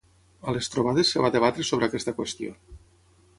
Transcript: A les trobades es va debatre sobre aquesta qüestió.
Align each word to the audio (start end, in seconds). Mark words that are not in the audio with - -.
A 0.51 0.53
les 0.55 0.69
trobades 0.75 1.11
es 1.19 1.23
va 1.25 1.31
debatre 1.35 1.67
sobre 1.73 1.91
aquesta 1.91 2.15
qüestió. 2.21 2.57